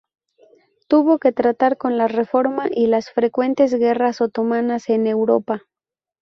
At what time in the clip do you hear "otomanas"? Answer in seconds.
4.19-4.89